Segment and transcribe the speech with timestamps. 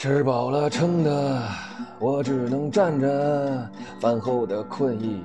[0.00, 1.42] 吃饱了撑的，
[1.98, 3.68] 我只能站着。
[4.00, 5.22] 饭后的困意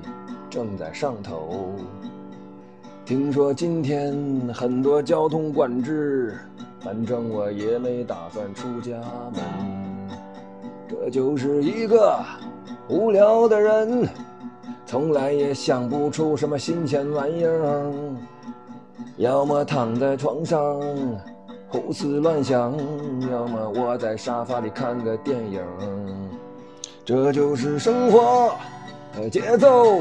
[0.50, 1.72] 正在上头。
[3.02, 4.14] 听说今天
[4.52, 6.38] 很多交通管制，
[6.80, 8.98] 反正我也没打算出家
[9.32, 10.10] 门。
[10.86, 12.14] 这就是一个
[12.86, 14.06] 无聊的人，
[14.84, 17.90] 从来也想不出什么新鲜玩意儿。
[19.16, 20.78] 要么躺在床上。
[21.68, 22.72] 胡思乱想，
[23.30, 25.60] 要么窝在沙发里看个电影，
[27.04, 28.54] 这就是生活
[29.16, 29.98] 的节奏，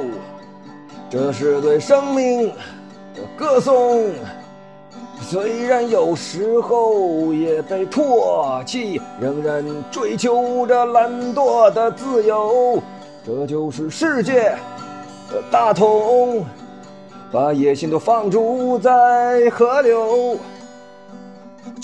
[1.10, 2.50] 这是对生命
[3.16, 4.12] 的歌颂。
[5.22, 12.80] 虽然有时候也被唾弃，仍然追求着懒惰的自由，
[13.26, 14.56] 这就是世界
[15.32, 16.46] 的大同，
[17.32, 20.38] 把野心都放逐在河流。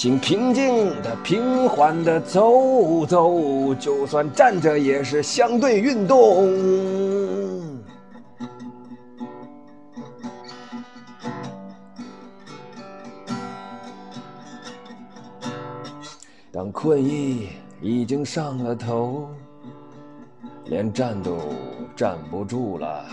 [0.02, 6.50] 请平静的、平缓的走走，就算站着也是相对运动。
[16.52, 17.50] 当困意
[17.80, 19.30] 已经上了头，
[20.66, 21.38] 连站都
[21.96, 23.06] 站不住了，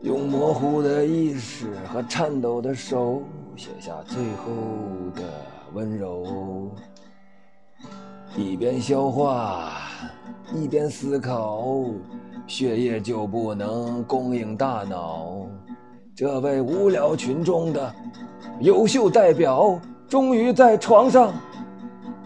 [0.00, 3.22] 用模糊的意识和颤抖的手。
[3.60, 4.46] 写下最后
[5.14, 5.22] 的
[5.74, 6.70] 温柔，
[8.34, 9.82] 一边消化
[10.54, 11.84] 一边思考，
[12.46, 15.46] 血液就不能供应大脑。
[16.16, 17.94] 这位无聊群众的
[18.60, 21.30] 优秀代表，终于在床上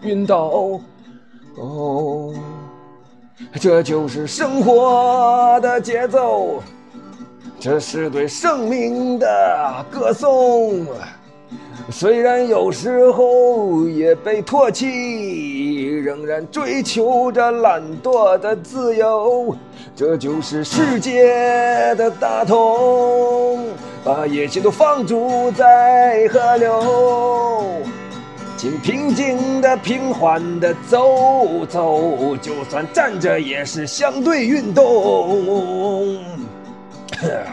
[0.03, 0.79] 晕倒。
[1.57, 2.33] 哦，
[3.59, 6.63] 这就是生活的节奏，
[7.59, 10.85] 这是对生命的歌颂。
[11.91, 19.55] 虽然有时候也被唾弃，仍然追求着懒惰的自由。
[19.95, 23.59] 这就是世界的大同，
[24.03, 27.83] 把野心都放逐在河流。
[28.57, 36.17] 请平静的、平缓的走走，就算站着也是相对运动。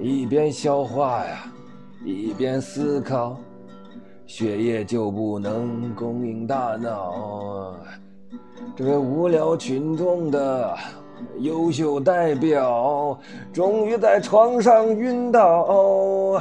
[0.00, 1.44] 一边消化呀。
[2.04, 3.36] 一边思考，
[4.26, 7.74] 血液就不能供应大脑。
[8.74, 10.74] 这位无聊群众的
[11.40, 13.18] 优秀代表，
[13.52, 16.40] 终于在床上晕倒，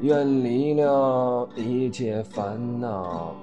[0.00, 3.34] 远离了一切烦恼，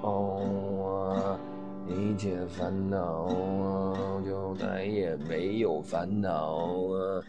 [1.88, 7.22] 一切烦恼啊就再也没有烦恼啊，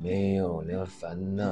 [0.00, 1.44] 没有了烦恼。